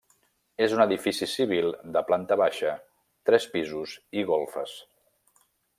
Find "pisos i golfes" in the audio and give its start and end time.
3.57-4.77